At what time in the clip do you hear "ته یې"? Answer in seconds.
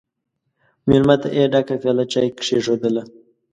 1.21-1.45